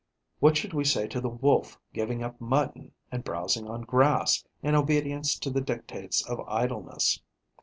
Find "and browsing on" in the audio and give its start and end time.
3.11-3.83